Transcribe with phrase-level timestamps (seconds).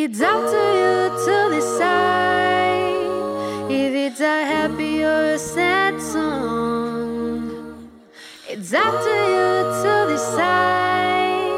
[0.00, 3.02] It's up to you to decide
[3.68, 7.50] if it's a happy or a sad song.
[8.48, 9.50] It's up to you
[9.82, 11.50] to decide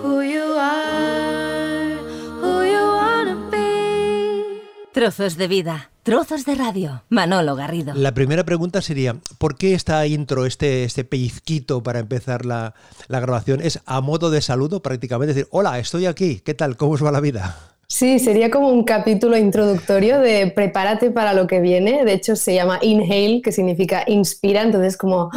[0.00, 1.98] who you are,
[2.40, 4.62] who you wanna be.
[4.94, 7.02] Trozos de vida, trozos de radio.
[7.08, 7.92] Manolo Garrido.
[7.92, 12.74] La primera pregunta sería, ¿por qué esta intro, este, este pellizquito para empezar la,
[13.08, 15.32] la grabación, es a modo de saludo prácticamente?
[15.32, 16.76] Es decir, hola, estoy aquí, ¿qué tal?
[16.76, 17.56] ¿Cómo os va la vida?
[17.88, 22.04] Sí, sería como un capítulo introductorio de prepárate para lo que viene.
[22.04, 24.62] De hecho, se llama Inhale, que significa inspira.
[24.62, 25.32] Entonces, como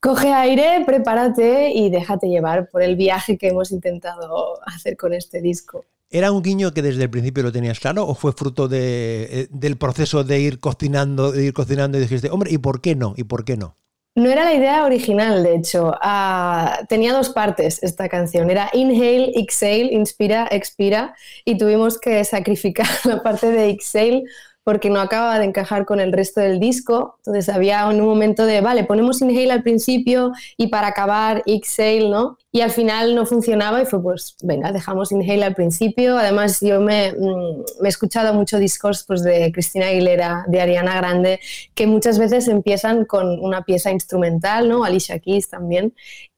[0.00, 5.42] coge aire, prepárate y déjate llevar por el viaje que hemos intentado hacer con este
[5.42, 5.84] disco.
[6.14, 9.48] ¿Era un guiño que desde el principio lo tenías claro o fue fruto de, eh,
[9.50, 13.14] del proceso de ir cocinando, de ir cocinando y dijiste, hombre, ¿y por qué no?
[13.16, 13.78] ¿Y por qué no?
[14.14, 15.94] No era la idea original, de hecho.
[16.02, 18.50] Ah, tenía dos partes esta canción.
[18.50, 21.14] Era inhale, exhale, inspira, expira.
[21.46, 24.24] Y tuvimos que sacrificar la parte de exhale
[24.64, 27.16] porque no acababa de encajar con el resto del disco.
[27.18, 32.38] Entonces había un momento de, vale, ponemos inhale al principio y para acabar exhale, ¿no?
[32.52, 36.16] Y al final no funcionaba y fue pues, venga, dejamos inhale al principio.
[36.16, 40.96] Además yo me, mm, me he escuchado muchos discos pues, de Cristina Aguilera, de Ariana
[40.96, 41.40] Grande,
[41.74, 44.84] que muchas veces empiezan con una pieza instrumental, ¿no?
[44.84, 45.94] Alicia Keys también.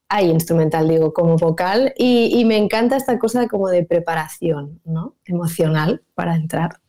[0.08, 1.92] Hay instrumental, digo, como vocal.
[1.96, 5.16] Y me encanta esta cosa como de preparación, ¿no?
[5.24, 6.83] Emocional para entrar.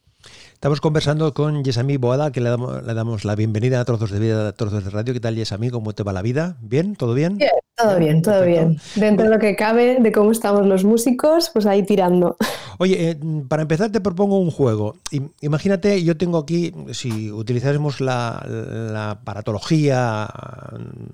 [0.55, 4.19] Estamos conversando con Yesami Boada, que le damos, le damos, la bienvenida a Trozos de
[4.19, 5.13] Vida, a Trozos de Radio.
[5.13, 5.69] ¿Qué tal, Yesami?
[5.69, 6.57] ¿Cómo te va la vida?
[6.61, 6.95] ¿Bien?
[6.95, 7.37] ¿Todo bien?
[7.37, 8.67] bien todo bien, todo Perfecto.
[8.67, 8.79] bien.
[8.95, 12.37] Dentro de lo que cabe, de cómo estamos los músicos, pues ahí tirando.
[12.79, 14.95] Oye, eh, para empezar te propongo un juego.
[15.41, 20.27] Imagínate, yo tengo aquí, si utilizásemos la, la aparatología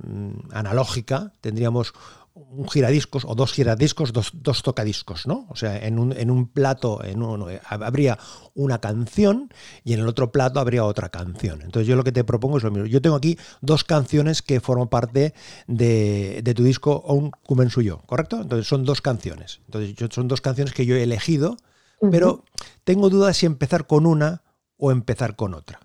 [0.06, 1.94] mm, analógica, tendríamos
[2.34, 5.48] un giradiscos o dos giradiscos, dos, dos tocadiscos, ¿no?
[5.50, 8.18] O sea, en un, en un plato en uno, habría
[8.54, 11.62] una canción y en el otro plato habría otra canción.
[11.62, 12.88] Entonces yo lo que te propongo es lo mismo.
[12.88, 15.34] Yo tengo aquí dos canciones que forman parte
[15.68, 18.42] de, de tu disco Un Cumen Suyo, ¿correcto?
[18.42, 19.62] Entonces son dos canciones.
[19.66, 21.58] Entonces yo, son dos canciones que yo he elegido,
[22.00, 22.12] uh -huh.
[22.12, 22.44] pero
[22.84, 24.44] tengo dudas si empezar con una
[24.78, 25.80] o empezar con otra.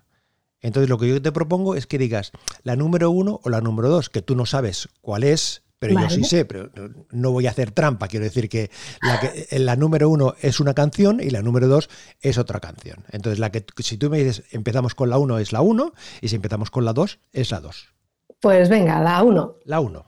[0.60, 2.32] Entonces lo que yo te propongo es que digas
[2.62, 6.08] la número uno o la número dos, que tú no sabes cuál es, pero vale.
[6.08, 6.70] yo sí sé, pero
[7.10, 8.08] no voy a hacer trampa.
[8.08, 8.70] Quiero decir que
[9.02, 13.04] la, que la, número uno es una canción y la número dos es otra canción.
[13.10, 16.28] Entonces, la que, si tú me dices empezamos con la uno es la uno y
[16.28, 17.88] si empezamos con la dos es la dos.
[18.40, 19.56] Pues venga, la uno.
[19.64, 20.06] La uno.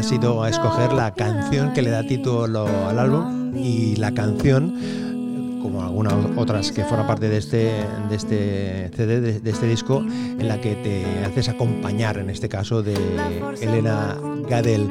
[0.00, 4.74] Ha sido a escoger la canción que le da título al álbum y la canción,
[5.60, 10.48] como algunas otras que forman parte de este, de este CD, de, este disco, en
[10.48, 12.94] la que te haces acompañar, en este caso, de
[13.60, 14.16] Elena
[14.48, 14.90] Gadel.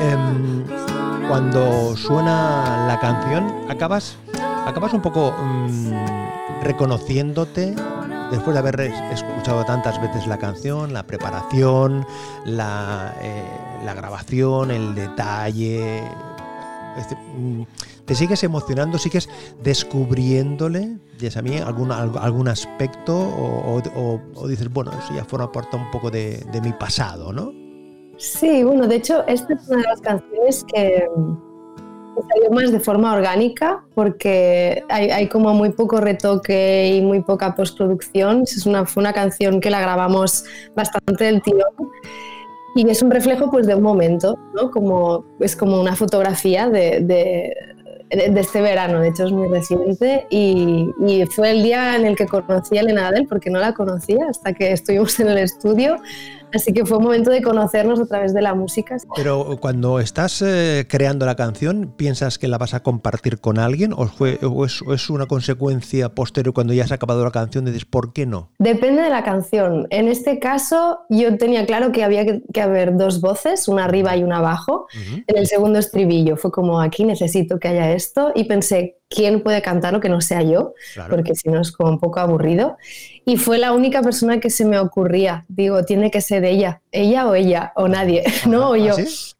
[0.00, 0.16] Eh,
[1.28, 4.16] cuando suena la canción, acabas,
[4.66, 5.90] acabas un poco mmm,
[6.62, 7.74] reconociéndote
[8.34, 12.06] después de haber escuchado tantas veces la canción, la preparación,
[12.44, 13.44] la, eh,
[13.94, 16.02] grabación, el detalle,
[17.36, 17.62] mm,
[18.04, 19.30] ¿Te sigues emocionando, sigues
[19.62, 20.98] descubriéndole,
[21.34, 26.44] a mí, algún, algún aspecto o, dices, bueno, eso ya forma parte un poco de,
[26.62, 27.50] mi pasado, ¿no?
[28.18, 31.08] Sí, bueno, de hecho, esta es una de las canciones que,
[32.22, 38.42] salió más de forma orgánica porque hay, como muy poco retoque y muy poca postproducción.
[38.42, 40.44] Es una, fue una canción que la grabamos
[40.74, 41.72] bastante del tirón
[42.74, 44.70] y es un reflejo pues, de un momento, ¿no?
[44.70, 47.54] como, es como una fotografía de, de,
[48.10, 52.16] de, este verano, de hecho es muy reciente y, y, fue el día en el
[52.16, 55.96] que conocí a Elena Adel porque no la conocía hasta que estuvimos en el estudio
[56.54, 58.96] Así que fue un momento de conocernos a través de la música.
[59.16, 63.92] Pero cuando estás eh, creando la canción, ¿piensas que la vas a compartir con alguien
[63.92, 67.64] o, es, una consecuencia posterior cuando ya has acabado la canción?
[67.64, 68.50] Dices, ¿por qué no?
[68.58, 69.86] Depende de la canción.
[69.90, 74.22] En este caso, yo tenía claro que había que, haber dos voces, una arriba y
[74.22, 74.86] una abajo.
[75.26, 79.62] En el segundo estribillo fue como, aquí necesito que haya esto y pensé, quién puede
[79.62, 80.74] cantarlo que no sea yo,
[81.08, 82.76] porque si no es como un poco aburrido.
[83.24, 85.44] Y fue la única persona que se me ocurría.
[85.48, 88.70] Digo, tiene que ser ella, ella o ella, o nadie, ¿no?
[88.70, 88.94] O yo.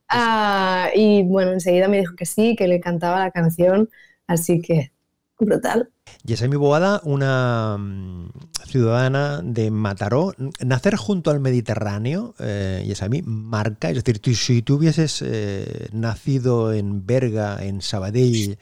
[0.09, 3.89] ¿Ah, y bueno, enseguida me dijo que sí, que le cantaba la canción,
[4.27, 4.93] así que
[5.39, 5.91] brutal.
[6.25, 8.29] Yesemi Boada, una mm,
[8.67, 15.23] ciudadana de Mataró, nacer junto al Mediterráneo, eh, Yesemi, marca, es decir, si tú hubieses
[15.27, 18.59] eh, nacido en Berga, en Sabadell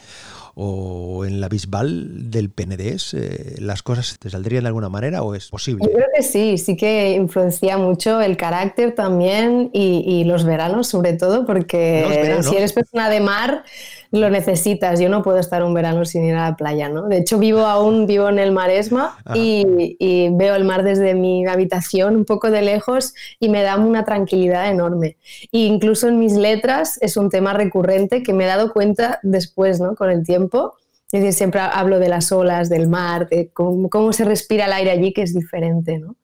[0.54, 5.34] o en la Bisbal del Penedés, eh, ¿las cosas te saldrían de alguna manera o
[5.34, 5.84] es posible?
[5.87, 11.14] Yo creo que sí, sí que influencia mucho el carácter también y, los veranos sobre
[11.14, 13.64] todo, porque si eres persona de mar
[14.12, 15.00] lo necesitas.
[15.00, 17.08] Yo no puedo estar un verano sin ir a la playa, ¿no?
[17.08, 21.46] De hecho, vivo aún, vivo en el Maresma y, y, veo el mar desde mi
[21.46, 25.16] habitación un poco de lejos y me da una tranquilidad enorme.
[25.50, 29.80] E incluso en mis letras es un tema recurrente que me he dado cuenta después,
[29.80, 29.96] ¿no?
[29.96, 30.74] Con el tiempo.
[31.10, 34.72] Es decir, siempre hablo de las olas, del mar, de cómo, cómo se respira el
[34.72, 36.16] aire allí, que es diferente, ¿no?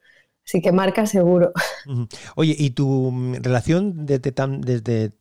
[0.46, 1.52] Así que marca seguro.
[2.36, 3.12] Oye, ¿y tu
[3.42, 5.12] relación desde, tan, desde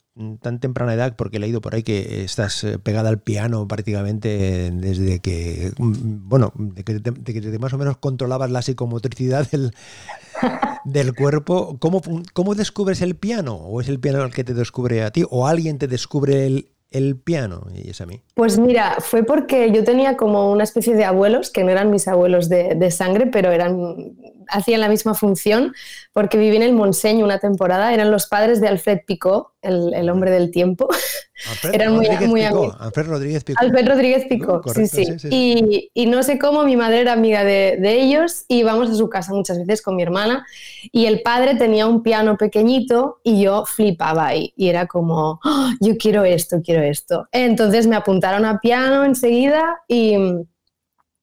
[0.41, 4.71] tan temprana edad, porque he leído por ahí que estás eh, pegada al piano prácticamente
[4.71, 9.73] desde que, mm, bueno, de que, más o menos controlabas la psicomotricidad del,
[10.85, 11.77] del cuerpo.
[11.79, 12.01] ¿Cómo,
[12.33, 13.55] ¿Cómo descubres el piano?
[13.55, 15.23] ¿O es el piano el que te descubre a ti?
[15.29, 17.67] ¿O alguien te descubre el, el piano?
[17.73, 18.21] Y es a mí.
[18.33, 22.07] Pues mira, fue porque yo tenía como una especie de abuelos, que no eran mis
[22.07, 24.15] abuelos de, de sangre, pero eran
[24.49, 25.73] hacían la misma función,
[26.13, 30.31] porque viví en el Monseño una temporada, eran los padres de Alfred Picot, el, hombre
[30.31, 30.87] del tiempo.
[31.49, 33.63] Alfred, eran muy, Picot, Alfred Rodríguez Picot.
[33.63, 35.89] Alfred Rodríguez Picot, sí, sí.
[35.93, 39.33] Y, no sé cómo, mi madre era amiga de, ellos y íbamos a su casa
[39.33, 40.45] muchas veces con mi hermana
[40.91, 45.69] y el padre tenía un piano pequeñito y yo flipaba ahí y era como, ¡Oh,
[45.79, 47.27] yo quiero esto, quiero esto.
[47.31, 50.15] Entonces me apuntaron a piano enseguida y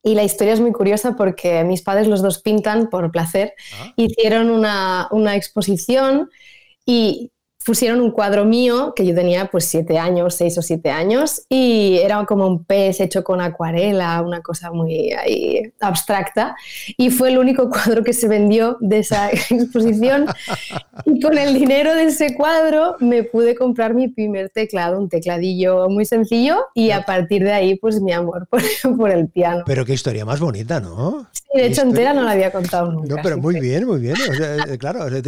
[0.07, 3.93] y la historia es muy curiosa porque mis padres, los dos pintan por placer, ah.
[3.97, 6.29] hicieron una, una exposición
[6.85, 7.33] y
[7.65, 11.99] pusieron un cuadro mío que yo tenía pues siete años, seis o siete años, y
[12.03, 15.11] era como un pez hecho con acuarela, una cosa muy
[15.81, 16.57] abstracta,
[16.97, 20.27] y fue el único cuadro que se vendió de esa exposición,
[21.05, 25.89] y con el dinero de ese cuadro me pude comprar mi primer teclado, un tecladillo
[25.89, 28.63] muy sencillo, y a partir de ahí pues mi amor por,
[28.97, 29.65] por el piano.
[29.67, 31.27] Pero qué historia más bonita, ¿no?
[31.55, 33.15] De hecho entera no la había contado nunca.
[33.15, 34.17] No, pero muy bien, muy bien.
[34.17, 35.23] Eh, claro, el,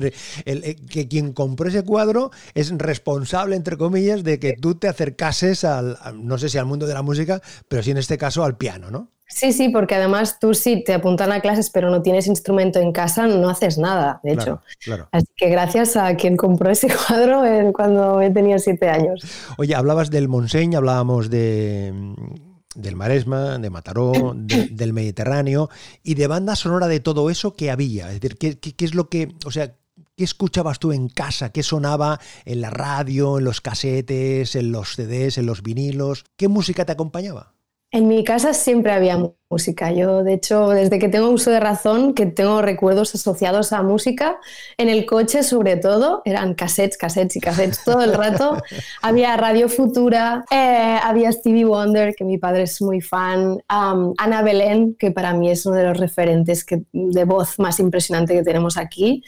[0.90, 5.96] que quien compró ese cuadro es responsable, entre comillas, de que tú te acercases al,
[6.14, 8.90] no sé si al mundo de la música, pero sí en este caso al piano,
[8.90, 9.12] ¿no?
[9.28, 12.92] Sí, sí, porque además tú sí te apuntan a clases, pero no tienes instrumento en
[12.92, 14.62] casa, no haces nada, de hecho.
[15.10, 17.42] Así que gracias a quien compró ese cuadro
[17.72, 19.22] cuando tenía siete años.
[19.58, 21.92] Oye, hablabas del Monseñ, hablábamos de
[22.76, 25.68] del Maresma, de Mataró, del Mediterráneo
[26.02, 28.08] y de banda sonora de todo eso que había.
[28.08, 29.74] Es decir, ¿qué, qué, es lo que, o sea,
[30.14, 31.52] ¿Qué escuchabas tú en casa?
[31.52, 36.24] ¿Qué sonaba en la radio, en los casetes, en los CDs, en los vinilos?
[36.36, 37.55] ¿Qué música te acompañaba?
[37.96, 39.90] En mi casa siempre había música.
[39.90, 44.38] Yo, de hecho, desde que tengo uso de razón, que tengo recuerdos asociados a música,
[44.76, 48.58] en el coche sobre todo, eran cassettes, cassettes y cassettes todo el rato.
[49.00, 54.94] había Radio Futura, eh, había Stevie Wonder, que mi padre es muy fan, Ana Belén,
[54.98, 59.24] que para mí es uno de los referentes de voz más impresionante que tenemos aquí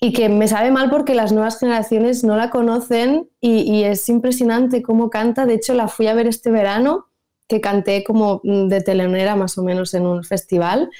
[0.00, 4.82] y que me sabe mal porque las nuevas generaciones no la conocen y, es impresionante
[4.82, 5.46] cómo canta.
[5.46, 7.06] De hecho, la fui a ver este verano,
[7.48, 10.90] que canté como de telonera más o menos en un festival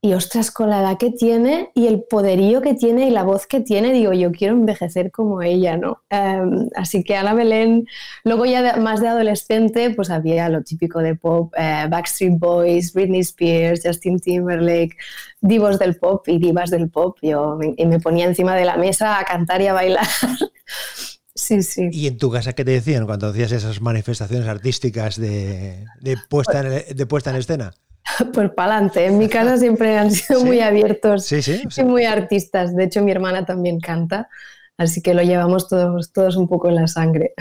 [0.00, 3.48] y ostras, con la edad que tiene y el poderío que tiene y la voz
[3.48, 6.02] que tiene, digo, yo quiero envejecer como ella, ¿no?
[6.08, 7.84] Em, así que Ana Belén,
[8.22, 13.20] luego ya más de adolescente, pues había lo típico de pop, eh, Backstreet Boys, Britney
[13.20, 14.96] Spears, Justin Timberlake,
[15.40, 19.18] divos del pop y divas del pop, yo y me ponía encima de la mesa
[19.18, 20.06] a cantar y a bailar.
[21.38, 21.88] Sí, sí.
[21.92, 25.86] ¿Y en tu casa qué te decían cuando hacías esas manifestaciones artísticas de,
[26.28, 27.72] puesta, de puesta en escena?
[28.32, 29.06] Pues para adelante.
[29.06, 32.74] En mi casa siempre han sido muy abiertos y muy artistas.
[32.74, 34.28] De hecho, mi hermana también canta.
[34.76, 37.34] Así que lo llevamos todos, todos un poco en la sangre.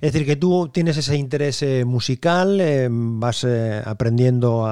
[0.00, 4.66] Es decir, que tú tienes ese interés eh, musical, eh, vas eh, aprendiendo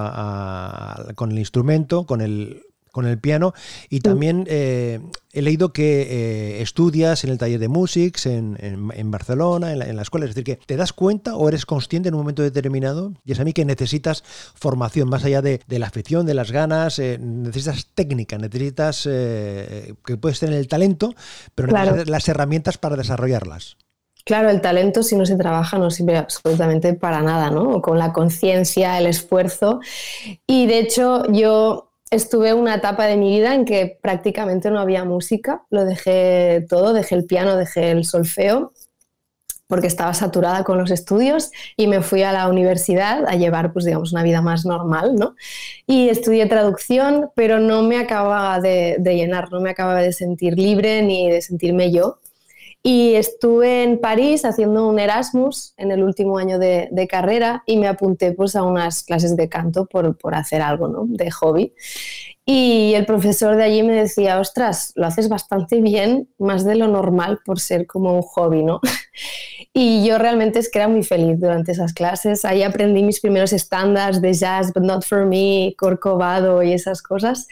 [1.15, 2.63] con el instrumento, con el
[2.93, 3.55] con el piano
[3.89, 5.01] y también eh,
[5.33, 10.03] he leído que eh, estudias en el taller de Musics en, en, Barcelona, en la,
[10.03, 13.33] escuela, es decir, que te das cuenta o eres consciente en un momento determinado, y
[13.33, 14.23] es a mí que necesitas
[14.55, 20.39] formación más allá de, la afición, de las ganas, eh, necesitas técnica, necesitas que puedes
[20.39, 21.15] tener el talento,
[21.55, 23.77] pero necesitas las herramientas para desarrollarlas.
[24.25, 27.83] Claro, el talento si no se trabaja no sirve absolutamente para nada, ¿no?
[27.83, 29.81] Con la conciencia, el esfuerzo.
[30.47, 35.05] Y de hecho yo estuve una etapa de mi vida en que prácticamente no había
[35.05, 38.73] música, lo dejé todo, dejé el piano, dejé el solfeo,
[39.67, 43.87] porque estaba saturada con los estudios y me fui a la universidad a llevar, pues
[43.87, 45.35] digamos, una vida más normal, ¿no?
[45.87, 50.59] Y estudié traducción, pero no me acababa de, de llenar, no me acababa de sentir
[50.59, 52.19] libre ni de sentirme yo.
[52.85, 57.87] Y estuve en París haciendo un Erasmus en el último año de, carrera y me
[57.87, 61.05] apunté pues, a unas clases de canto por, por hacer algo ¿no?
[61.07, 61.73] de hobby.
[62.45, 66.89] Y el profesor de allí me decía, ostras, lo haces bastante bien, más de lo
[66.89, 68.81] normal por ser como un hobby, ¿no?
[69.75, 72.45] Y yo realmente es que era muy feliz durante esas clases.
[72.45, 77.49] Ahí aprendí mis primeros estándares de jazz, but not for me, Corcovado y esas cosas.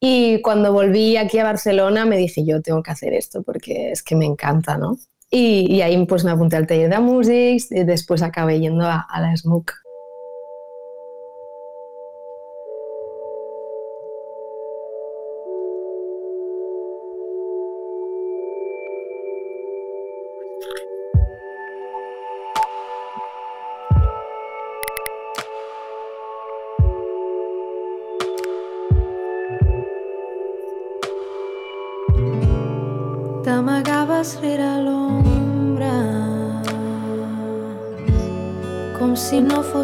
[0.00, 4.02] Y cuando volví aquí a Barcelona me dije, yo tengo que hacer esto porque es
[4.02, 4.96] que me encanta, ¿no?
[5.30, 9.20] Y, ahí pues me apunté al taller de música y después acabé yendo a, a
[9.20, 9.87] la SMUC.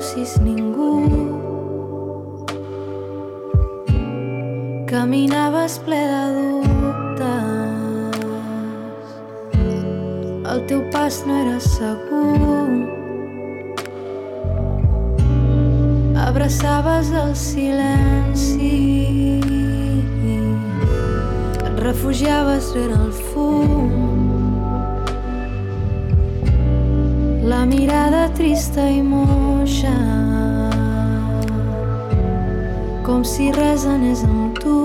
[0.05, 1.01] Fossis ningú.
[4.87, 7.89] Caminaves ple de dubtes,
[10.53, 12.69] el teu pas no era segur.
[16.29, 18.73] Abraçaves el silenci
[21.85, 24.04] refugiaves rere el fum.
[28.35, 29.93] Trista i moixa,
[33.07, 34.79] com si res anés amb tu,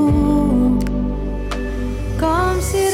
[2.22, 2.88] com si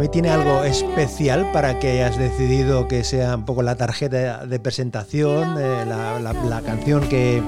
[0.00, 4.58] mí tiene algo especial para que hayas decidido que sea un poco la tarjeta de
[4.58, 7.40] presentación, eh, la, canción que,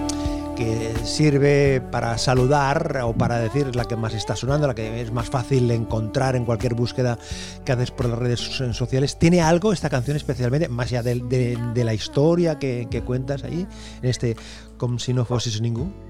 [0.54, 5.10] que sirve para saludar o para decir la que más está sonando, la que es
[5.10, 7.18] más fácil encontrar en cualquier búsqueda
[7.64, 8.40] que haces por las redes
[8.72, 9.18] sociales.
[9.18, 13.66] ¿Tiene algo esta canción especialmente, más allá de, la historia que, que, cuentas ahí,
[14.00, 14.36] en este
[14.76, 16.07] Como si no fueses ningún?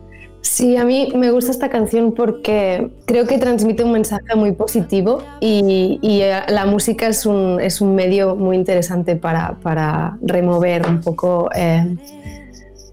[0.59, 5.23] Sí, a mí me gusta esta canción porque creo que transmite un mensaje muy positivo
[5.39, 11.01] y, eh, la música es un, es un, medio muy interesante para, para remover un
[11.01, 11.97] poco eh,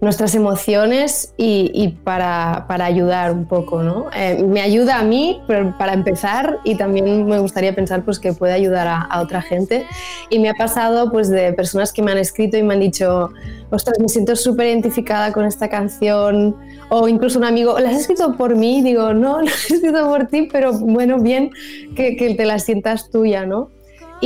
[0.06, 3.82] nuestras emociones y, para, para, ayudar un poco.
[3.82, 4.06] ¿no?
[4.16, 8.54] Eh, me ayuda a mí para empezar y también me gustaría pensar pues, que puede
[8.54, 9.86] ayudar a, otra gente.
[10.30, 13.32] Y me ha pasado pues, de personas que me han escrito y me han dicho,
[13.72, 16.56] ostras, me siento súper identificada con esta canción.
[16.90, 18.84] O incluso un amigo, ¿la has escrito por mí?
[18.84, 21.50] Digo, no la he escrito por ti, pero bueno, bien
[21.96, 23.75] que, que te la sientas tuya, ¿no?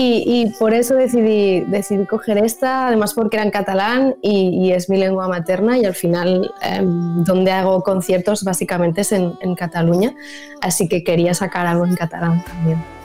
[0.02, 4.98] Y, por eso decidí, decidí coger esta, además porque era en catalán y, es mi
[4.98, 10.16] lengua materna y al final em, donde hago conciertos básicamente es en, en Cataluña,
[10.62, 12.99] así que quería sacar algo en catalán también.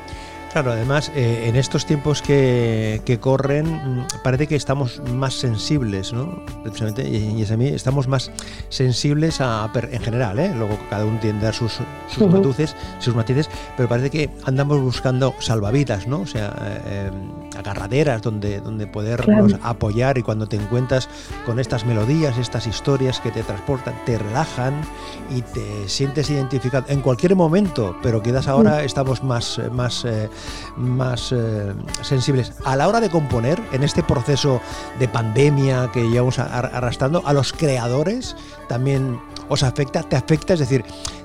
[0.54, 3.66] Claro, además, eh, en estos tiempos que, corren,
[4.02, 6.44] mm, parece que estamos más sensibles, ¿no?
[6.62, 8.30] Precisamente, y, es a mí, estamos más
[8.68, 10.52] sensibles a, en general, ¿eh?
[10.56, 15.34] Luego cada uno tiende a sus, sus matices, sus matices, pero parece que andamos buscando
[15.40, 16.20] salvavidas, ¿no?
[16.20, 16.54] O sea,
[16.86, 17.10] eh,
[17.56, 21.08] agarraderas donde, donde podernos apoyar y cuando te encuentras
[21.46, 24.80] con estas melodías, estas historias que te transportan, te relajan
[25.30, 30.06] y te sientes identificado en cualquier momento, pero quizás ahora estamos más, más
[30.76, 32.52] más eh, sensibles.
[32.64, 34.60] A la hora de componer en este proceso
[34.98, 38.36] de pandemia que llevamos arrastrando a los creadores
[38.68, 40.84] también os afecta te afecta es decir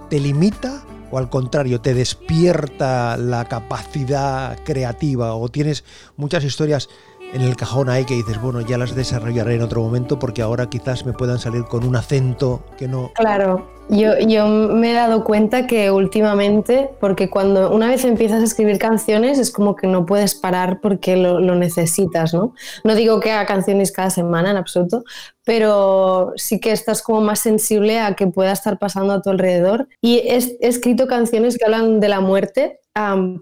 [0.09, 5.83] te limita o al contrario te despierta la capacidad creativa o tienes
[6.17, 6.89] muchas historias
[7.33, 10.69] en el cajón ahí que dices, bueno, ya las desarrollaré en otro momento porque ahora
[10.69, 13.11] quizás me puedan salir con un acento que no...
[13.13, 18.45] Claro, yo, yo me he dado cuenta que últimamente, porque cuando una vez empiezas a
[18.45, 22.53] escribir canciones es como que no puedes parar porque lo, necesitas, ¿no?
[22.83, 25.03] No digo que haga canciones cada semana en absoluto,
[25.49, 29.87] pero sí que estás como más sensible a que pueda estar pasando a tu alrededor.
[29.99, 32.79] Y he, escrito canciones que hablan de la muerte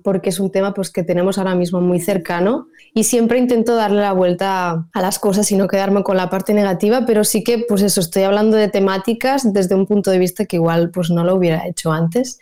[0.05, 3.99] porque es un tema pues, que tenemos ahora mismo muy cercano y siempre intento darle
[3.99, 7.65] la vuelta a las cosas y no quedarme con la parte negativa, pero sí que
[7.67, 11.25] pues eso, estoy hablando de temáticas desde un punto de vista que igual pues no
[11.25, 12.39] lo hubiera hecho antes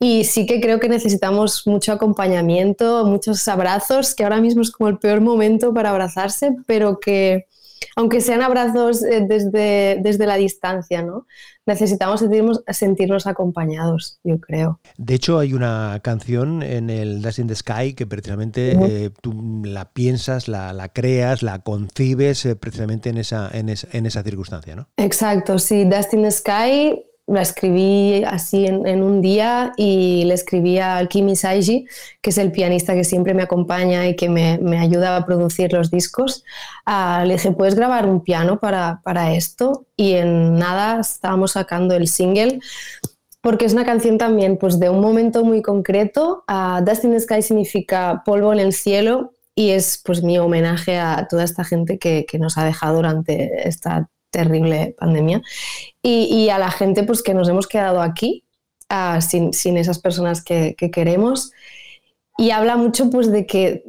[0.00, 4.88] y sí que creo que necesitamos mucho acompañamiento, muchos abrazos, que ahora mismo es como
[4.88, 7.46] el peor momento para abrazarse, pero que
[7.96, 11.26] aunque sean abrazos eh, desde, desde la distancia, ¿no?
[11.66, 14.80] necesitamos sentirnos, sentirnos acompañados, yo creo.
[14.96, 19.62] De hecho, hay una canción en el Dust in the Sky que precisamente eh, tú
[19.64, 24.88] la piensas, la, creas, la concibes eh, precisamente en esa, en, en esa circunstancia, ¿no?
[24.96, 30.78] Exacto, sí, Dust in the Sky la escribí así en, un día y le escribí
[30.78, 31.86] a Kimi Saiji,
[32.20, 35.72] que es el pianista que siempre me acompaña y que me, me ayuda a producir
[35.72, 36.44] los discos.
[36.84, 39.86] Ah, le dije, ¿puedes grabar un piano para, para, esto?
[39.96, 42.60] Y en nada estábamos sacando el single,
[43.40, 46.44] porque es una canción también pues, de un momento muy concreto.
[46.46, 50.98] Uh, Dust in the Sky significa polvo en el cielo y es pues mi homenaje
[50.98, 55.42] a toda esta gente que, que nos ha dejado durante esta terrible pandemia,
[56.02, 58.44] y, a la gente pues, que nos hemos quedado aquí
[58.90, 61.52] ah, sin, sin, esas personas que, que, queremos.
[62.36, 63.84] Y habla mucho pues, de que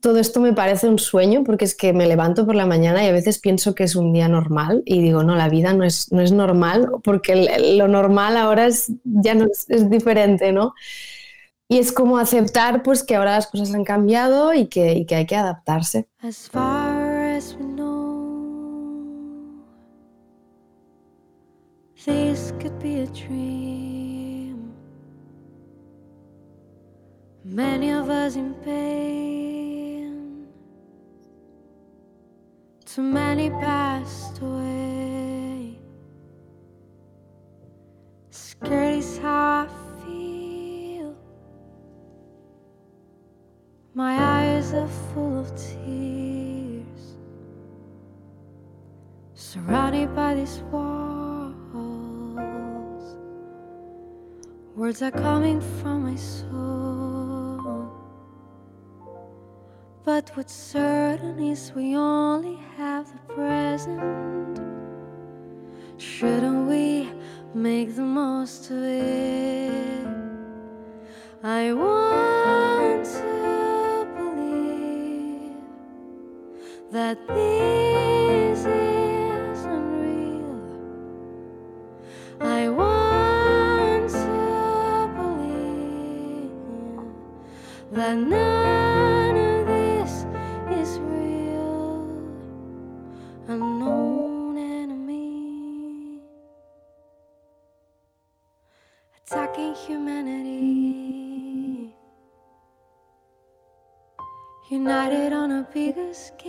[0.00, 3.08] todo esto me parece un sueño, porque es que me levanto por la mañana y
[3.08, 6.10] a veces pienso que es un día normal y digo, no, la vida no es,
[6.12, 10.74] no es normal, porque lo normal ahora es, ya no es, es diferente, ¿no?
[11.68, 15.16] Y es como aceptar pues que ahora las cosas han cambiado y que, y que
[15.16, 16.08] hay que adaptarse.
[22.04, 24.72] This could be a dream.
[27.44, 30.46] Many of us in pain,
[32.84, 35.78] too many passed away.
[38.30, 41.16] Scared is how I feel.
[43.94, 47.16] My eyes are full of tears,
[49.34, 51.37] surrounded by this wall.
[54.78, 57.90] Words are coming from my soul.
[60.04, 64.60] But what's certain is we only have the present.
[65.96, 67.10] Shouldn't we
[67.54, 70.06] make the most of it?
[71.42, 75.56] I want to believe
[76.92, 78.77] that this
[88.08, 90.24] that none of this
[90.80, 92.08] is real.
[93.48, 96.22] Unknown enemy
[99.18, 100.94] attacking humanity,
[104.70, 106.40] united on a bigger scale.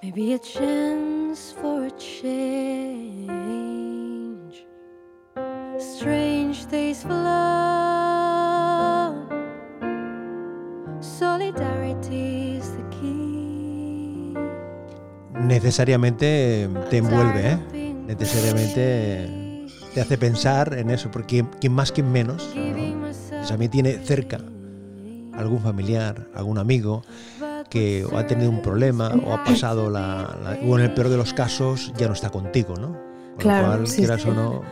[0.00, 3.41] Maybe a chance for a change.
[15.72, 17.94] Necesariamente te envuelve, ¿eh?
[18.06, 23.94] necesariamente te hace pensar en eso, porque quien más, quien menos, pues a mí tiene
[24.04, 24.36] cerca
[25.32, 27.04] algún familiar, algún amigo
[27.70, 31.32] que ha tenido un problema o ha pasado la, o en el peor de los
[31.32, 32.88] casos ya no está contigo, ¿no?
[32.88, 34.28] Con Claro, lo cual, sí, quieras sí.
[34.28, 34.62] o no,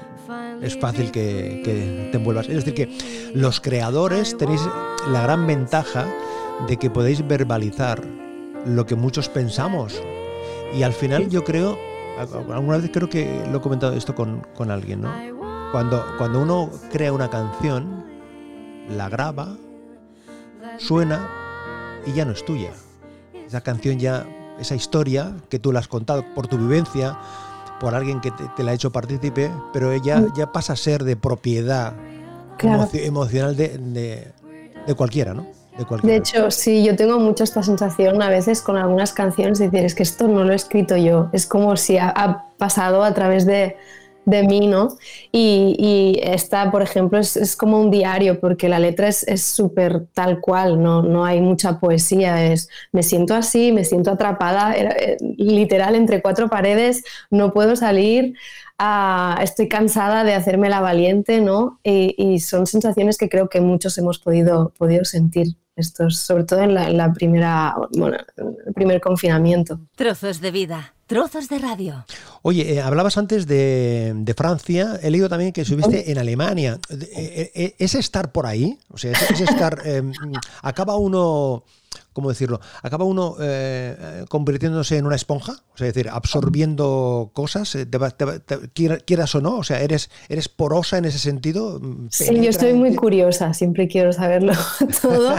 [0.61, 2.47] es fácil que, que te envuelvas.
[2.51, 4.61] Es decir, que los creadores tenéis
[5.11, 6.07] la gran ventaja
[6.69, 8.03] de que podéis verbalizar
[8.67, 9.99] lo que muchos pensamos.
[10.72, 11.78] Y al final yo creo,
[12.52, 15.12] alguna vez creo que lo he comentado esto con, con alguien, ¿no?
[15.72, 18.04] Cuando, cuando uno crea una canción,
[18.88, 19.56] la graba,
[20.78, 21.28] suena
[22.06, 22.70] y ya no es tuya.
[23.46, 24.26] Esa canción ya,
[24.59, 27.18] esa historia que tú la has contado por tu vivencia,
[27.80, 31.04] por alguien que te, te la ha hecho partícipe, pero ella ya pasa a ser
[31.04, 31.94] de propiedad
[32.59, 32.88] Claro.
[32.92, 34.33] emocional de, de-
[34.87, 35.46] de cualquiera, ¿no?
[36.03, 39.85] De hecho, sí, yo tengo mucho esta sensación a veces con algunas canciones de decir,
[39.85, 43.14] es que esto no lo he escrito yo, es como si ha, ha pasado a
[43.14, 43.77] través de,
[44.27, 44.97] de mí, ¿no?
[45.33, 50.07] Y, y esta, por ejemplo, es, es como un diario, porque la letra es súper
[50.12, 55.16] tal cual, no, no hay mucha poesía, es me siento así, me siento atrapada, eh,
[55.37, 58.35] literal, entre cuatro paredes, no puedo salir.
[58.79, 61.81] ah, estoy cansada de hacerme la valiente, ¿no?
[61.83, 66.61] Y, y son sensaciones que creo que muchos hemos podido, podido sentir, estos, sobre todo
[66.61, 69.81] en la, en la primera, bueno, el primer confinamiento.
[69.97, 72.05] Trozos de vida, trozos de radio.
[72.43, 76.79] Oye, eh, hablabas antes de, de Francia, he leído también que estuviste en Alemania.
[76.90, 78.79] Eh, eh, ¿Es estar por ahí?
[78.90, 79.83] O sea, es, es estar...
[79.85, 80.03] eh,
[80.62, 81.64] ¿Acaba uno,
[82.12, 82.61] cómo decirlo?
[82.83, 85.57] ¿Acaba uno eh, convirtiéndose en una esponja?
[85.83, 89.62] Es decir, absorbiendo cosas, eh, te va- te va- te- quiera- quieras o no, o
[89.64, 91.81] sea, ¿eres, eres porosa en ese sentido?
[92.11, 94.53] Sí, ¿Penetra yo estoy muy curiosa, siempre quiero saberlo
[95.03, 95.35] todo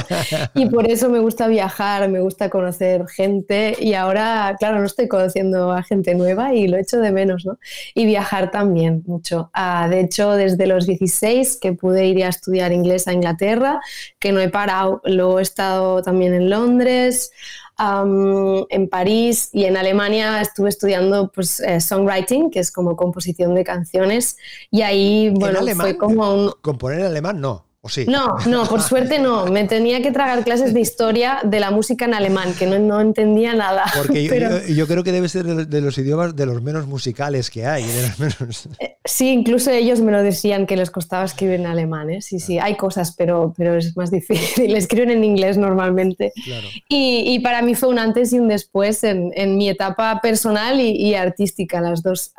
[0.55, 5.07] y por eso me gusta viajar, me gusta conocer gente y ahora, claro, no estoy
[5.07, 7.57] conociendo a gente nueva y lo echo de menos, ¿no?
[7.93, 9.49] Y viajar también mucho.
[9.53, 13.79] Ah, de hecho, desde los 16 que pude ir a estudiar inglés a Inglaterra,
[14.19, 17.31] que no he parado, luego he estado también en Londres,
[17.81, 23.55] am, en París y en Alemania estuve estudiando pues, eh, songwriting, que es como composición
[23.55, 24.37] de canciones
[24.69, 26.51] y ahí, ¿En bueno, fue como un...
[26.61, 27.41] ¿Componer en alemán?
[27.41, 27.70] No.
[27.83, 28.05] ¿O sí?
[28.07, 29.47] No, no, por suerte no.
[29.47, 33.01] Me tenía que tragar clases de historia de la música en alemán, que no, no
[33.01, 33.85] entendía nada.
[33.97, 36.85] Porque yo, Pero- yo- yo creo que debe ser de, los idiomas de los menos
[36.85, 37.83] musicales que hay.
[37.83, 38.69] de los menos-
[39.03, 42.11] Sí, incluso ellos me lo decían que les costaba escribir en alemán.
[42.11, 42.21] ¿eh?
[42.21, 44.75] Sí, sí, hay cosas, pero, pero es más difícil.
[44.75, 46.31] Escriben en inglés normalmente.
[46.45, 46.67] Claro.
[46.87, 50.79] Y, y para mí fue un antes y un después en, en mi etapa personal
[50.79, 52.31] y, y artística, las dos.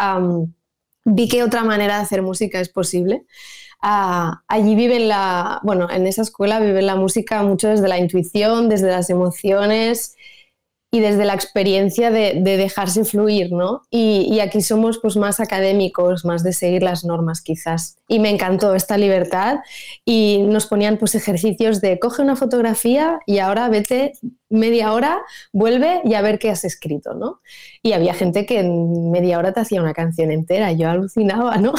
[1.05, 3.25] Vi que otra manera de hacer música es posible.
[3.81, 8.69] Ah, allí viven la, bueno, en esa escuela viven la música mucho desde la intuición,
[8.69, 10.17] desde las emociones
[10.95, 13.81] y desde la experiencia de, de dejarse fluir, ¿no?
[13.91, 17.97] Y, y aquí somos pues más académicos, más de seguir las normas quizás.
[18.09, 19.61] Y me encantó esta libertad
[20.05, 24.13] y nos ponían pues ejercicios de coge una fotografía y ahora vete
[24.51, 27.41] media hora, vuelve y a ver qué has escrito, ¿no?
[27.83, 31.73] Y había gente que en media hora te hacía una canción entera, yo alucinaba, ¿no?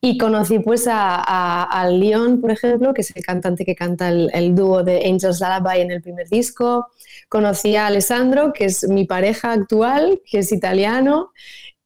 [0.00, 4.08] Y conocí pues a, a, a Leon, por ejemplo, que es el cantante que canta
[4.08, 6.88] el, dúo de Angels Lullaby en el primer disco.
[7.28, 11.30] Conocí a Alessandro, que es mi pareja actual, que es italiano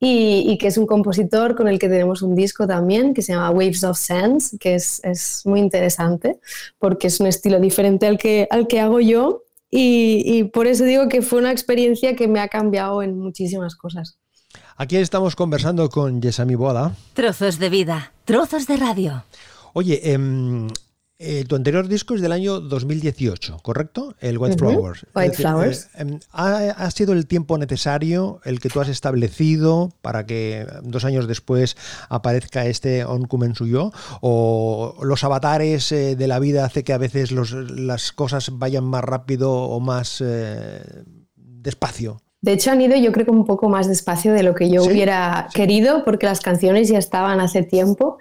[0.01, 3.33] y, y que es un compositor con el que tenemos un disco también que se
[3.33, 6.39] llama Waves of Sands, que es, es muy interesante
[6.79, 9.43] porque es un estilo diferente al que, al que hago yo.
[9.71, 13.75] Y, y por eso digo que fue una experiencia que me ha cambiado en muchísimas
[13.75, 14.19] cosas.
[14.77, 16.97] Aquí estamos conversando con Yesami Boada.
[17.15, 19.25] Trozos de vida, trozos de radio.
[19.73, 20.67] Oye, em,
[21.21, 24.17] eh, tu anterior disco es del año 2018, ¿correcto?
[24.19, 25.07] El White Flowers.
[25.15, 25.85] White decir, Flowers.
[25.85, 30.67] eh, em, ¿ha, ha sido el tiempo necesario el que tú has establecido para que
[30.83, 31.77] dos años después
[32.09, 33.93] aparezca este Onkumen Suyo?
[34.23, 38.85] ¿O los avatares eh, de la vida hace que a veces los- las cosas vayan
[38.85, 40.83] más rápido o más eh,
[41.37, 42.21] despacio?
[42.45, 44.83] De hecho, han ido yo creo que un poco más despacio de lo que yo
[44.83, 44.91] ¿Sí?
[44.91, 48.19] hubiera querido, porque las canciones ya estaban hace tiempo.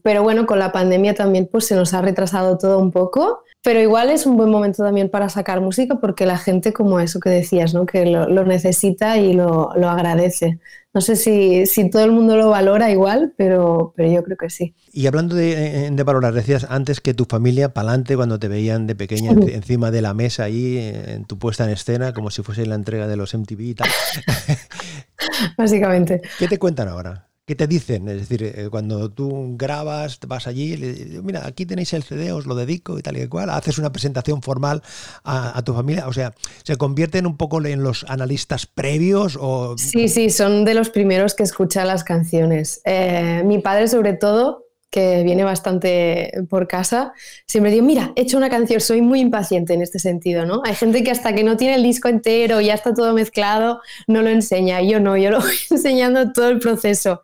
[0.00, 3.42] Pero bueno, con la pandemia también pues se nos ha retrasado todo un poco.
[3.62, 7.18] Pero igual es un buen momento también para sacar música porque la gente, como eso
[7.18, 7.84] que decías, ¿no?
[7.84, 10.60] que lo, lo necesita y lo, lo agradece.
[10.94, 14.48] No sé si, si todo el mundo lo valora igual, pero, pero yo creo que
[14.48, 14.76] sí.
[14.92, 18.94] Y hablando de, de valorar, decías antes que tu familia, pa'lante, cuando te veían de
[18.94, 22.64] pequeña en- encima de la mesa ahí, en tu puesta en escena, como si fuese
[22.66, 23.88] la entrega de los MTV y tal.
[25.58, 26.22] Básicamente.
[26.38, 27.28] ¿Qué te cuentan ahora?
[27.46, 28.08] ¿Qué te dicen?
[28.08, 32.46] Es decir, eh, cuando tú grabas, vas allí, le- mira, aquí tenéis el CD, os
[32.46, 34.82] lo dedico y tal y cual, haces una presentación formal
[35.24, 39.76] a, a tu familia, o sea, ¿se convierten un poco en los analistas previos o...
[39.76, 42.80] Sí, sí, son de los primeros que escuchan las canciones.
[42.86, 44.63] Eh, mi padre, sobre todo,
[44.94, 47.14] que viene bastante por casa,
[47.48, 50.62] siempre digo, mira, he hecho una canción, soy muy impaciente en este sentido, ¿no?
[50.64, 54.22] Hay gente que hasta que no tiene el disco entero, ya está todo mezclado, no
[54.22, 54.82] lo enseña.
[54.82, 57.22] Yo no, yo lo voy enseñando todo el proceso.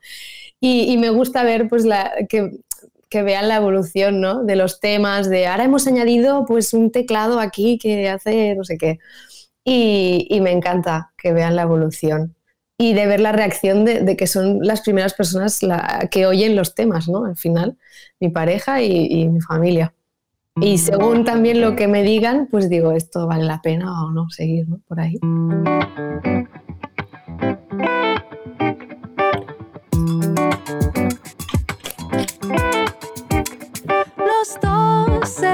[0.59, 2.51] Y, me gusta ver pues la, que,
[3.09, 4.43] que vean la evolución ¿no?
[4.43, 8.79] de los temas, de ahora hemos añadido pues un teclado aquí que hace no sé
[8.79, 8.99] qué.
[9.63, 12.35] Y, y me encanta que vean la evolución
[12.81, 16.75] y de ver la reacción de, que son las primeras personas la, que oyen los
[16.75, 17.27] temas, ¿no?
[17.27, 17.77] Al final,
[18.21, 19.93] mi pareja y, mi familia.
[20.63, 24.31] Y según también lo que me digan, pues digo, esto vale la pena o no
[24.31, 24.81] seguir ¿no?
[24.89, 25.19] por ahí.
[34.17, 35.45] Los dos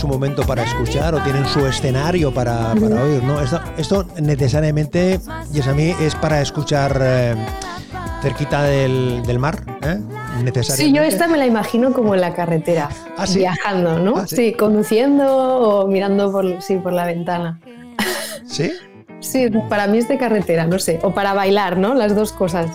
[0.00, 3.40] su momento para escuchar o tienen su escenario para, para oír, ¿no?
[3.40, 5.20] Esto, esto necesariamente,
[5.52, 7.34] y es a mí, es para escuchar eh,
[8.22, 9.98] cerquita del, del mar, ¿eh?
[10.62, 13.40] Sí, yo esta me la imagino como en la carretera, ¿Ah, sí?
[13.40, 14.16] viajando, ¿no?
[14.16, 14.36] Ah, ¿sí?
[14.36, 14.52] ¿sí?
[14.54, 17.60] conduciendo o mirando por, sí, por la ventana.
[18.46, 18.72] ¿Sí?
[19.20, 21.94] Sí, para mí es de carretera, no sé, o para bailar, ¿no?
[21.94, 22.70] Las dos cosas.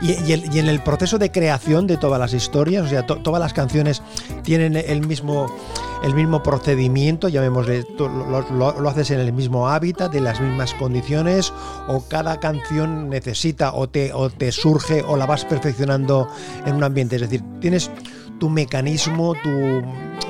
[0.00, 3.04] Y, y el- y en el proceso de creación de todas las historias, o sea,
[3.06, 4.02] to- todas las canciones
[4.42, 5.46] tienen el mismo,
[6.02, 10.74] el mismo procedimiento, llamémosle, lo, lo- lo haces en el mismo hábitat, en las mismas
[10.74, 11.52] condiciones,
[11.88, 16.28] o cada canción necesita o te, o te surge o la vas perfeccionando
[16.66, 17.16] en un ambiente.
[17.16, 17.90] Es decir, tienes
[18.38, 19.82] tu mecanismo, tu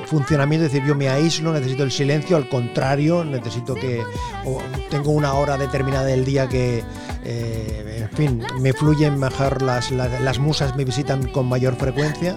[0.07, 4.01] funcionamiento, es decir, yo me aíslo, necesito el silencio, al contrario, necesito que
[4.45, 4.57] o
[4.89, 6.83] tengo una hora determinada del día que,
[7.23, 12.35] eh, en fin, me fluyen mejor las, las musas, me visitan con mayor frecuencia.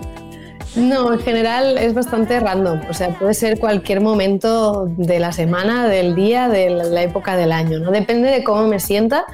[0.75, 5.87] No, en general es bastante random, o sea, puede ser cualquier momento de la semana,
[5.87, 7.91] del día, de la época del año, ¿no?
[7.91, 9.27] Depende de cómo me sienta.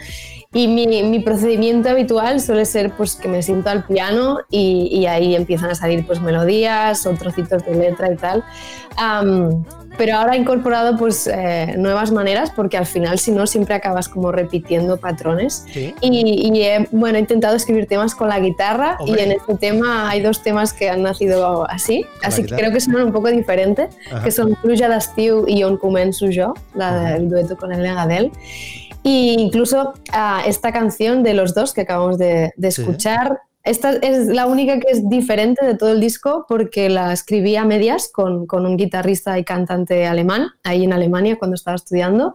[0.53, 5.37] Y mi, mi procedimiento habitual suele ser pues que me siento al piano y, ahí
[5.37, 8.45] empiezan a salir pues melodías o trocitos de letra y tal.
[9.99, 14.09] Pero ahora he incorporado pues eh, nuevas maneras porque al final si no siempre acabas
[14.09, 15.67] como repitiendo patrones.
[15.73, 15.95] Sí.
[16.01, 19.21] Y, y he bueno, he intentado escribir temas con la guitarra Hombre.
[19.21, 22.81] y en este tema hay dos temas que han nacido así, así que creo que
[22.81, 24.23] son un poco diferentes, Ajá.
[24.23, 28.31] que son Pluja d'estiu y On començo jo, la del dueto con el Gadel.
[29.03, 34.27] Y incluso ah, esta canción de los dos que acabamos de, de escuchar, esta es
[34.27, 38.47] la única que es diferente de todo el disco porque la escribí a medias con,
[38.47, 42.35] con un guitarrista y cantante alemán, ahí en Alemania cuando estaba estudiando.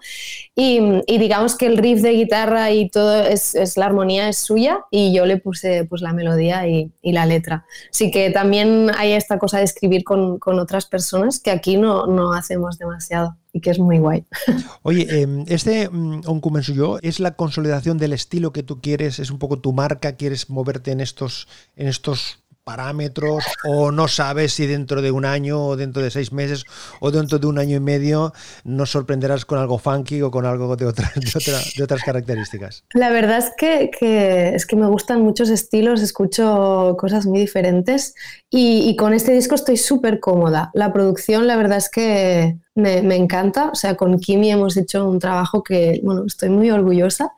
[0.56, 4.86] Y, digamos que el riff de guitarra y todo es, es la armonía es suya
[4.92, 7.66] y yo le puse pues la melodía y, y la letra.
[7.90, 12.06] Así que también hay esta cosa de escribir con, con otras personas que aquí no,
[12.06, 14.26] no hacemos demasiado y que es muy guay.
[14.82, 19.32] Oye, eh, este mm, Onkumen Suyo es la consolidación del estilo que tú quieres, es
[19.32, 24.66] un poco tu marca, quieres moverte en estos, en estos parámetros o no sabes si
[24.66, 26.64] dentro de un año o dentro de seis meses
[27.02, 28.32] o dentro de un año y medio
[28.64, 32.86] nos sorprenderás con algo funky o con algo de, otras de, otra- de otras características.
[32.94, 38.16] La verdad es que, que- es que me gustan muchos estilos, escucho cosas muy diferentes
[38.50, 40.72] y, y con este disco estoy súper cómoda.
[40.74, 43.70] La producción, la verdad es que me, me encanta.
[43.70, 47.34] O sea, con Kimi hemos hecho un trabajo que, bueno, estoy muy orgullosa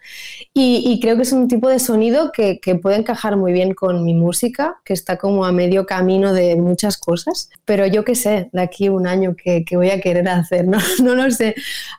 [0.53, 3.73] y, y creo que es un tipo de sonido que, que puede encajar muy bien
[3.73, 7.49] con mi música, que está como a medio camino de muchas cosas.
[7.65, 10.79] Pero yo qué sé, de aquí un año que, que voy a querer hacer, no,
[11.03, 11.55] no lo sé.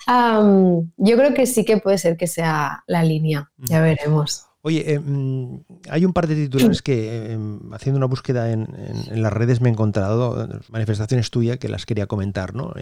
[0.06, 4.46] Yo creo que sí que puede ser que sea la línea, ya veremos.
[4.66, 7.38] Oye, eh, mm, hay un par de titulares que, eh,
[7.70, 11.68] haciendo una búsqueda en, en- en las redes, me he encontrado eh, manifestaciones tuyas que
[11.68, 12.52] las quería comentar.
[12.52, 12.72] ¿no?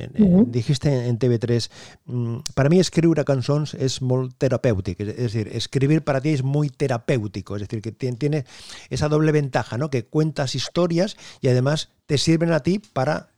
[0.46, 1.70] Dijiste en TV3,
[2.06, 6.70] mm, para mí escribir canciones es muy terapéutico, es decir, escribir para ti es muy
[6.70, 8.46] terapéutico, es decir, que tien- tiene
[8.88, 9.90] esa doble ventaja, ¿no?
[9.90, 13.28] que cuentas historias y además te sirven a ti para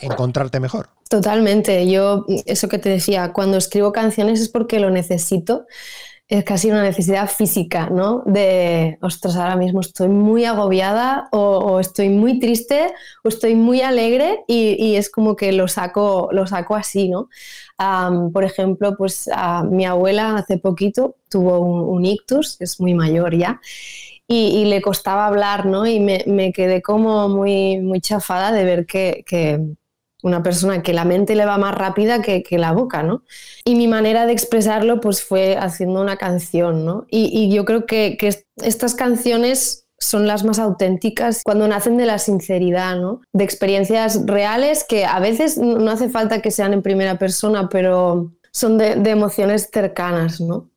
[0.00, 0.88] encontrarte mejor.
[1.08, 1.88] Totalmente.
[1.88, 5.66] Yo, eso que te decía, cuando escribo canciones es porque lo necesito.
[6.26, 8.22] Es casi una necesidad física, ¿no?
[8.24, 14.42] De, ostras, ahora mismo estoy muy agobiada o, estoy muy triste o estoy muy alegre
[14.48, 17.28] y, es como que lo saco, lo saco así, ¿no?
[18.32, 19.28] por ejemplo, pues
[19.70, 23.60] mi abuela hace poquito tuvo un, ictus, es muy mayor ya,
[24.26, 25.86] y, le costaba hablar, ¿no?
[25.86, 29.24] Y me, quedé como muy, muy chafada de ver que
[30.24, 33.24] una persona que la mente le va más rápida que, la boca, ¿no?
[33.62, 37.06] Y mi manera de expresarlo pues fue haciendo una canción, ¿no?
[37.10, 38.16] Y, yo creo que,
[38.62, 43.20] estas canciones son las más auténticas cuando nacen de la sinceridad, ¿no?
[43.34, 48.32] De experiencias reales que a veces no hace falta que sean en primera persona, pero
[48.54, 50.70] son de, emociones cercanas, ¿no?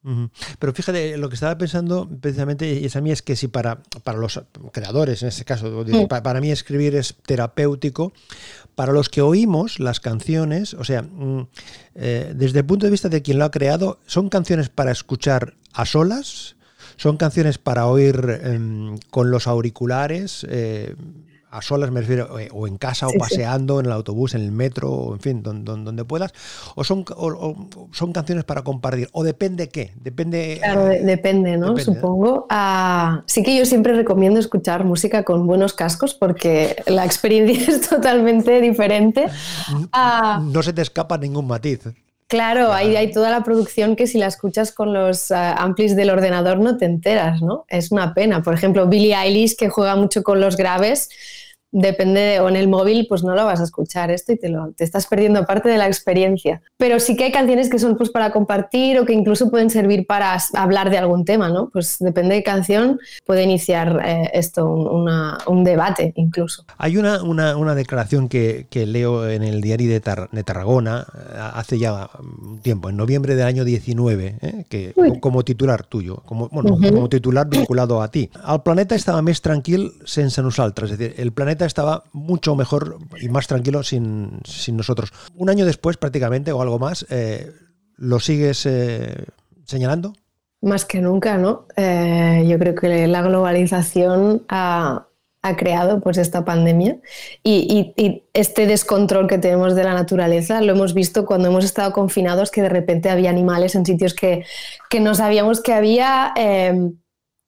[0.57, 4.17] Pero fíjate, lo que estaba pensando precisamente, es a mí, es que si para, para
[4.17, 4.41] los
[4.73, 6.07] creadores, en este caso, mm.
[6.07, 8.13] para, mí escribir es terapéutico,
[8.77, 11.47] para los que oímos las canciones, o sea, mm,
[11.95, 15.55] eh, desde el punto de vista de quien lo ha creado, ¿son canciones para escuchar
[15.73, 16.57] a solas?
[16.95, 20.45] ¿Son canciones para oír em, con los auriculares?
[20.47, 20.93] Eh,
[21.49, 24.51] a solas me refiero, eh, o en casa, o paseando, en el autobús, en el
[24.51, 26.33] metro, o en fin, donde, donde puedas,
[26.75, 27.05] o son,
[27.91, 30.57] son canciones para compartir, o depende qué, depende...
[30.61, 31.77] Claro, depende, ¿no?
[31.77, 32.47] Supongo.
[32.49, 37.89] Ah, sí que yo siempre recomiendo escuchar música con buenos cascos porque la experiencia es
[37.89, 39.27] totalmente diferente.
[39.93, 41.81] Ah, no se te escapa ningún matiz.
[42.27, 46.09] Claro, Hay, hay, toda la producción que si la escuchas con los ah, amplis del
[46.09, 47.65] ordenador no te enteras, ¿no?
[47.69, 48.43] Es una pena.
[48.43, 51.09] Por ejemplo, Billie Eilish, que juega mucho con los graves,
[51.71, 54.49] depende de, o en el móvil, pues no lo vas a escuchar esto y te,
[54.49, 56.61] lo, te estás perdiendo parte de la experiencia.
[56.77, 60.05] Pero sí que hay canciones que son pues para compartir o que incluso pueden servir
[60.07, 61.69] para hablar de algún tema, ¿no?
[61.69, 66.63] Pues depende de canción, puede iniciar eh, esto, un, debate incluso.
[66.77, 70.01] Hay una, una, declaración que, que, leo en el diario de,
[70.31, 75.43] de, Tarragona eh, hace ya un tiempo, en noviembre del año 19, eh, que como
[75.43, 78.29] titular tuyo, como, bueno, como titular vinculado a ti.
[78.43, 83.29] Al planeta estaba más tranquilo sense nosaltres, es decir, el planeta estaba mucho mejor y
[83.29, 84.41] más tranquilo sin,
[84.73, 85.11] nosotros.
[85.35, 87.51] Un año después, prácticamente, o algo más, eh,
[87.95, 89.25] ¿lo sigues eh,
[89.65, 90.13] señalando?
[90.61, 91.65] Más que nunca, ¿no?
[91.75, 95.03] Eh, yo creo que la globalización ha,
[95.55, 96.97] creado pues esta pandemia
[97.41, 97.93] y,
[98.33, 102.61] este descontrol que tenemos de la naturaleza lo hemos visto cuando hemos estado confinados que
[102.61, 104.43] de repente había animales en sitios que,
[104.89, 106.33] que no sabíamos que había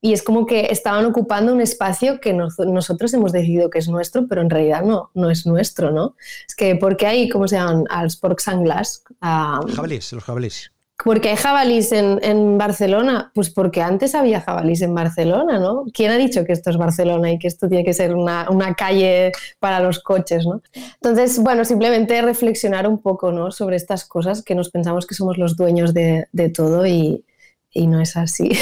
[0.01, 4.27] y es como que estaban ocupando un espacio que nosotros hemos decidido que es nuestro,
[4.27, 6.15] pero en realidad no, no es nuestro, ¿no?
[6.47, 7.85] Es que porque hay, ¿cómo se llaman?
[7.89, 9.03] Als porcs anglás.
[9.21, 10.71] jabalís, los jabalís.
[11.03, 15.85] Porque hay jabalís en, en, Barcelona, pues porque antes había jabalís en Barcelona, ¿no?
[15.93, 18.75] ¿Quién ha dicho que esto es Barcelona y que esto tiene que ser una, una
[18.75, 20.61] calle para los coches, ¿no?
[20.95, 23.51] Entonces, bueno, simplemente reflexionar un poco, ¿no?
[23.51, 27.23] Sobre estas cosas que nos pensamos que somos los dueños de, de todo y,
[27.71, 28.51] y no es así.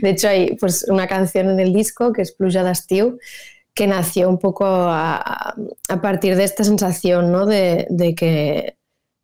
[0.00, 3.18] De hecho, hay pues, una canción en el disco que es Pluja d'estiu,
[3.74, 5.54] que nació un poco a,
[6.00, 7.44] partir de esta sensación ¿no?
[7.44, 8.76] de, que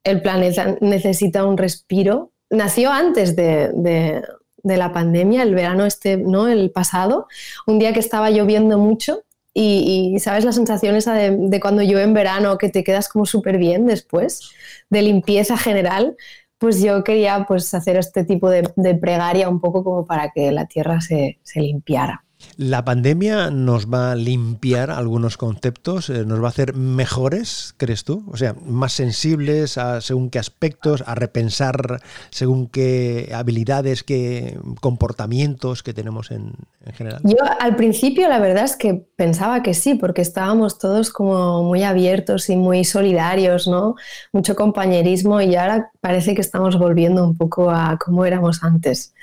[0.05, 2.33] el planeta necesita un respiro.
[2.51, 4.23] Nació antes de,
[4.65, 6.49] la pandemia, el verano este, ¿no?
[6.49, 7.29] el pasado,
[7.67, 9.23] un día que estaba lloviendo mucho
[9.55, 13.27] y, sabes la sensación esa de, de, cuando llueve en verano que te quedas como
[13.27, 14.51] súper bien después,
[14.91, 16.17] de limpieza general,
[16.61, 18.63] pues yo quería pues, hacer este tipo de,
[19.01, 22.23] pregaria un poco como para que la tierra se, limpiara.
[22.57, 26.11] ¿La pandemia nos va a limpiar algunos conceptos?
[26.11, 28.25] Eh, ¿Nos va a hacer mejores, crees tú?
[28.31, 32.01] O sea, más sensibles a según qué aspectos, a repensar
[32.31, 36.53] según qué habilidades, qué comportamientos que tenemos en,
[36.95, 37.21] general.
[37.25, 41.83] Yo al principio la verdad es que pensaba que sí, porque estábamos todos como muy
[41.83, 43.97] abiertos y muy solidarios, ¿no?
[44.33, 49.15] Mucho compañerismo y ahora parece que estamos volviendo un poco a como éramos antes.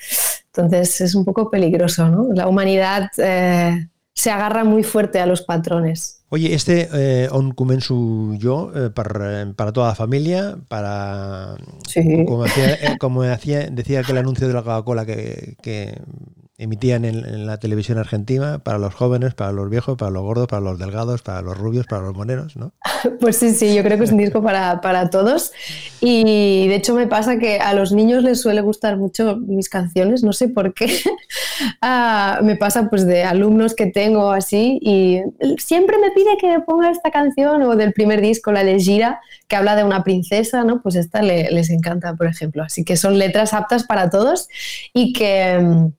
[0.57, 2.33] Entonces es un poco peligroso, ¿no?
[2.33, 6.23] La humanidad eh, se agarra muy fuerte a los patrones.
[6.29, 11.55] Oye, este eh, on començo yo eh, para, toda la familia, para...
[12.27, 12.43] Como,
[13.23, 15.55] decía, decía que el anuncio de la Coca-Cola que
[16.59, 20.61] emitían en, la televisión argentina para los jóvenes, para los viejos, para los gordos, para
[20.61, 22.73] los delgados, para los rubios, para los moneros, ¿no?
[23.19, 25.51] Pues sí, sí, yo creo que es un disco para, para todos.
[26.01, 30.23] Y de hecho me pasa que a los niños les suele gustar mucho mis canciones,
[30.23, 30.87] no sé por qué.
[31.81, 35.21] Ah, me pasa pues de alumnos que tengo así y
[35.57, 39.55] siempre me pide que ponga esta canción o del primer disco, la de Gira, que
[39.55, 40.83] habla de una princesa, ¿no?
[40.83, 42.61] Pues esta les encanta, por ejemplo.
[42.61, 44.49] Así que son letras aptas para todos
[44.93, 45.89] y que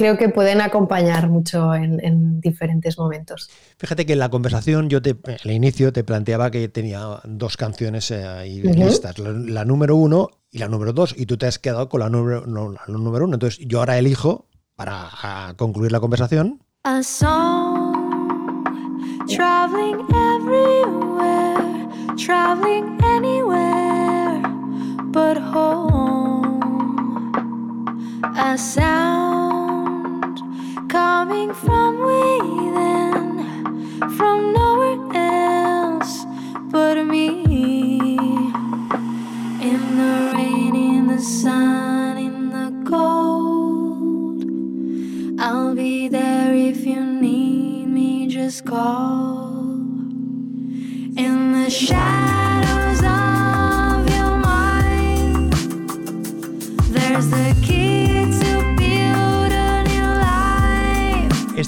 [0.00, 3.50] creo que pueden acompañar mucho en, diferentes momentos.
[3.76, 8.10] Fíjate que en la conversación yo te, al inicio te planteaba que tenía dos canciones
[8.10, 11.90] eh, ahí listas, la, número uno y la número dos, y tú te has quedado
[11.90, 13.34] con la número, la número uno.
[13.34, 18.64] Entonces yo ahora elijo, para concluir la conversación, A song,
[19.28, 20.00] traveling
[20.32, 24.40] everywhere, traveling anywhere
[25.12, 26.62] but home.
[28.34, 29.49] A sound
[30.88, 33.28] coming from within,
[34.16, 36.24] from nowhere else
[36.70, 37.42] but me.
[39.62, 44.44] In the rain, in the sun, in the cold,
[45.40, 49.50] I'll be there if you need me, just call.
[51.16, 52.39] In the shadows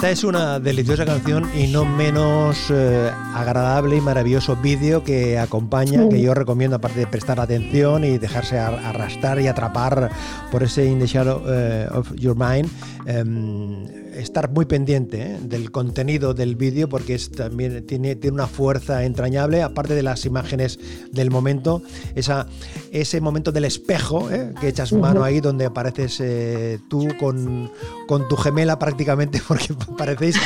[0.02, 6.08] Esta es una deliciosa canción y no menos eh, agradable y maravilloso vídeo que acompaña,
[6.08, 10.10] que yo recomiendo aparte de prestar atención y dejarse ar- arrastrar y atrapar
[10.50, 12.68] por ese In the Shadow eh, of Your Mind.
[13.06, 18.46] em, estar muy pendiente eh, del contenido del vídeo porque es, también tiene, tiene una
[18.46, 20.78] fuerza entrañable, aparte de las imágenes
[21.10, 21.82] del momento,
[22.14, 22.46] esa,
[22.90, 27.70] ese momento del espejo eh, que echas mano ahí donde apareces eh, tú con,
[28.06, 30.36] con tu gemela prácticamente, porque parecéis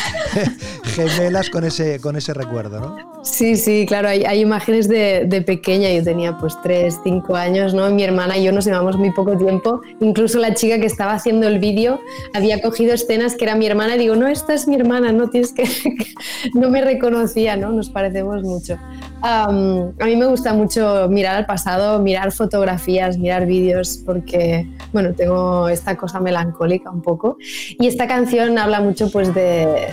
[0.85, 3.16] gemelas con ese, con ese recuerdo, ¿no?
[3.27, 7.75] Sí, sí, claro, hay, hay imágenes de, de pequeña, yo tenía pues 3, 5 años,
[7.75, 7.91] ¿no?
[7.91, 11.49] Mi hermana y yo nos llevamos muy poco tiempo, incluso la chica que estaba haciendo
[11.49, 11.99] el vídeo
[12.35, 15.29] había cogido escenas que era mi hermana y digo, no, esta es mi hermana, no
[15.29, 15.65] tienes que...
[16.55, 17.73] no me reconocía, ¿no?
[17.73, 18.79] Nos parecemos mucho.
[19.23, 25.15] Am, a mí me gusta mucho mirar al pasado, mirar fotografías, mirar vídeos, porque, bueno,
[25.15, 27.39] tengo esta cosa melancólica un poco.
[27.41, 29.89] Y esta canción habla mucho pues de,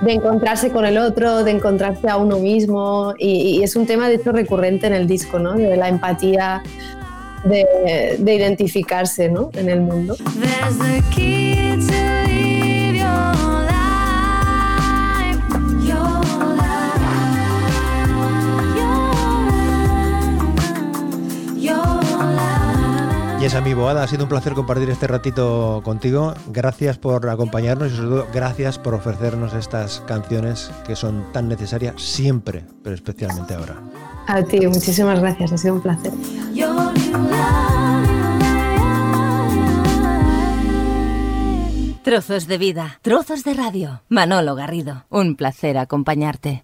[0.00, 4.16] de encontrarse con el otro, de encontrarse a uno mismo y, es un tema de
[4.16, 5.54] hecho recurrente en el disco, ¿no?
[5.54, 6.62] De la empatía,
[7.44, 9.50] de identificarse, ¿no?
[9.54, 10.16] En el mundo.
[23.50, 26.34] Esa mi boada, ha sido un placer compartir este ratito contigo.
[26.52, 32.00] Gracias por acompañarnos y sobre todo gracias por ofrecernos estas canciones que son tan necesarias
[32.00, 33.74] siempre, pero especialmente ahora.
[34.28, 36.12] A ti, muchísimas gracias, ha sido un placer.
[42.04, 44.02] Trozos de vida, trozos de radio.
[44.08, 46.58] Manolo Garrido, un placer acompañarte.